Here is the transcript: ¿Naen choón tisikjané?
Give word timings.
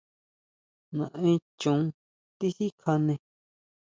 ¿Naen 0.97 1.37
choón 1.59 1.83
tisikjané? 2.37 3.15